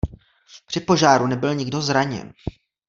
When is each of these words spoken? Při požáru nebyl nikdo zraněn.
Při 0.67 0.79
požáru 0.79 1.27
nebyl 1.27 1.55
nikdo 1.55 1.81
zraněn. 1.81 2.33